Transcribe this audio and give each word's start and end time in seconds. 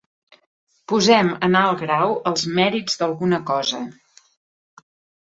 Posem 0.93 1.27
en 1.47 1.57
alt 1.59 1.77
grau 1.85 2.13
els 2.31 2.45
mèrits 2.61 2.97
d'alguna 3.03 3.41
cosa. 3.51 3.83